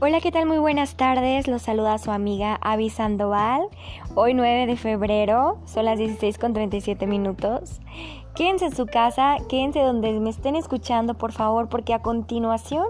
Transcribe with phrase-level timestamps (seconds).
[0.00, 0.46] Hola, ¿qué tal?
[0.46, 1.48] Muy buenas tardes.
[1.48, 3.62] Los saluda su amiga Avi Sandoval.
[4.14, 7.80] Hoy 9 de febrero, son las 16 con 37 minutos.
[8.36, 12.86] Quédense en su casa, quédense donde me estén escuchando, por favor, porque a continuación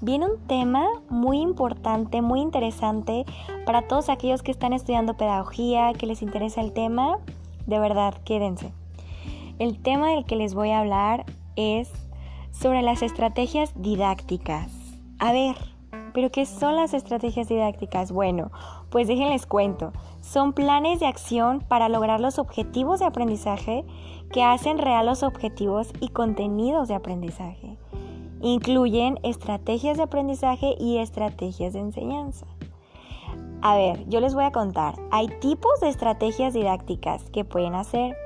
[0.00, 3.24] viene un tema muy importante, muy interesante
[3.66, 7.18] para todos aquellos que están estudiando pedagogía, que les interesa el tema.
[7.66, 8.72] De verdad, quédense.
[9.58, 11.24] El tema del que les voy a hablar
[11.56, 11.90] es
[12.52, 14.70] sobre las estrategias didácticas.
[15.18, 15.56] A ver,
[16.14, 18.12] ¿Pero qué son las estrategias didácticas?
[18.12, 18.52] Bueno,
[18.88, 19.92] pues déjenles cuento.
[20.20, 23.84] Son planes de acción para lograr los objetivos de aprendizaje
[24.32, 27.76] que hacen real los objetivos y contenidos de aprendizaje.
[28.40, 32.46] Incluyen estrategias de aprendizaje y estrategias de enseñanza.
[33.60, 34.94] A ver, yo les voy a contar.
[35.10, 38.16] Hay tipos de estrategias didácticas que pueden hacer.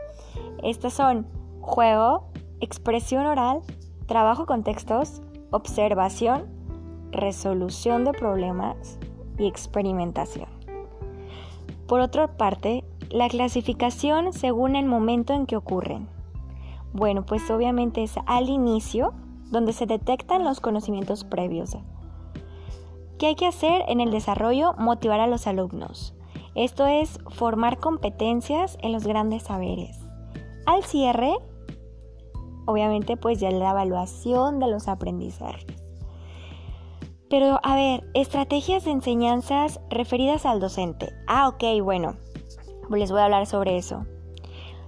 [0.63, 1.27] Estas son
[1.63, 2.25] juego,
[2.61, 3.63] expresión oral,
[4.07, 6.58] trabajo con textos, observación,
[7.13, 8.99] resolución de problemas
[9.39, 10.49] y experimentación.
[11.87, 16.09] Por otra parte, la clasificación según el momento en que ocurren.
[16.93, 19.15] Bueno, pues obviamente es al inicio
[19.51, 21.77] donde se detectan los conocimientos previos.
[23.19, 24.75] ¿Qué hay que hacer en el desarrollo?
[24.79, 26.15] Motivar a los alumnos.
[26.55, 29.99] Esto es formar competencias en los grandes saberes.
[30.67, 31.33] Al cierre,
[32.67, 35.88] obviamente pues ya la evaluación de los aprendizajes.
[37.31, 41.13] Pero a ver, estrategias de enseñanzas referidas al docente.
[41.27, 42.17] Ah, ok, bueno,
[42.91, 44.07] les voy a hablar sobre eso.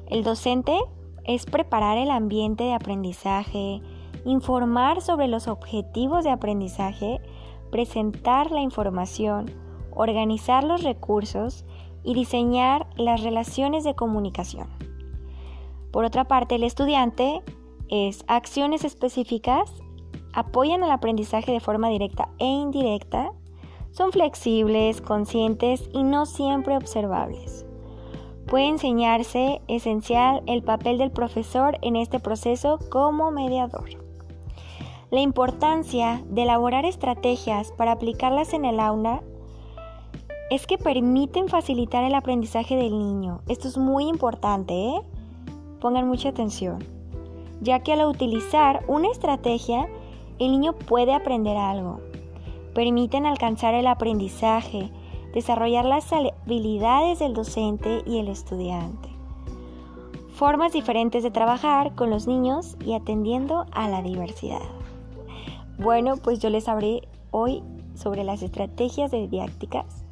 [0.07, 0.77] El docente
[1.25, 3.83] es preparar el ambiente de aprendizaje,
[4.25, 7.21] informar sobre los objetivos de aprendizaje,
[7.71, 9.51] presentar la información,
[9.93, 11.65] organizar los recursos
[12.03, 14.69] y diseñar las relaciones de comunicación.
[15.93, 17.43] Por otra parte, el estudiante
[17.89, 19.73] es acciones específicas
[20.33, 23.33] apoyan al aprendizaje de forma directa e indirecta,
[23.91, 27.67] son flexibles, conscientes y no siempre observables.
[28.47, 33.91] Puede enseñarse esencial el papel del profesor en este proceso como mediador.
[35.11, 39.23] La importancia de elaborar estrategias para aplicarlas en el aula
[40.51, 43.41] es que permiten facilitar el aprendizaje del niño.
[43.49, 45.01] Esto es muy importante, ¿eh?
[45.81, 46.85] Pongan mucha atención,
[47.61, 49.89] ya que al utilizar una estrategia
[50.41, 52.01] el niño puede aprender algo.
[52.75, 54.91] Permiten alcanzar el aprendizaje,
[55.35, 59.09] desarrollar las habilidades del docente y el estudiante.
[60.35, 64.63] Formas diferentes de trabajar con los niños y atendiendo a la diversidad.
[65.79, 67.63] Bueno, pues yo les hablé hoy
[67.95, 70.05] sobre las estrategias de didácticas.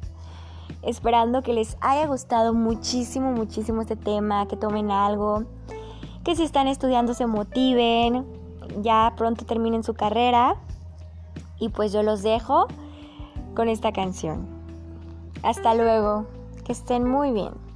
[0.83, 5.43] Esperando que les haya gustado muchísimo, muchísimo este tema, que tomen algo,
[6.23, 8.38] que si están estudiando se motiven,
[8.83, 10.55] ya pronto terminen su carrera.
[11.59, 12.67] Y pues yo los dejo
[13.55, 14.47] con esta canción.
[15.43, 16.25] Hasta luego,
[16.65, 17.68] que estén muy bien.